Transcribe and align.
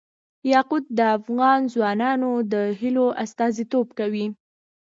یاقوت 0.53 0.85
د 0.97 0.99
افغان 1.17 1.59
ځوانانو 1.73 2.31
د 2.51 2.55
هیلو 2.79 3.07
استازیتوب 3.23 3.87
کوي. 3.99 4.25